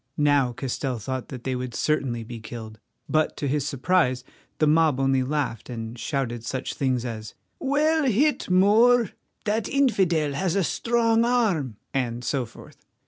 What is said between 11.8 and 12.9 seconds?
and so forth.